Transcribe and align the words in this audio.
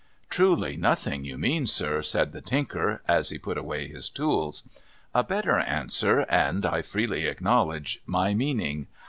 'Truly 0.31 0.77
nothing 0.77 1.25
you 1.25 1.37
mean, 1.37 1.67
sir,' 1.67 2.01
said 2.01 2.31
the 2.31 2.41
Tinker, 2.41 3.03
as 3.07 3.29
he 3.29 3.37
put 3.37 3.55
away 3.55 3.87
his 3.87 4.09
tools.' 4.09 4.63
A 5.13 5.23
better 5.23 5.59
answer, 5.59 6.21
and 6.21 6.65
(I 6.65 6.81
freely 6.81 7.27
acknowledge) 7.27 8.01
my 8.07 8.33
meaning. 8.33 8.87